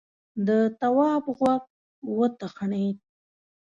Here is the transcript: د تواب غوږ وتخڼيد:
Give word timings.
د 0.47 0.49
تواب 0.79 1.23
غوږ 1.37 1.63
وتخڼيد: 2.17 2.97